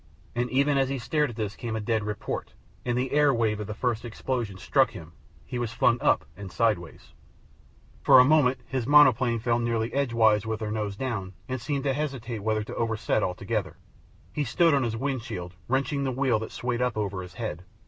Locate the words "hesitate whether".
11.93-12.63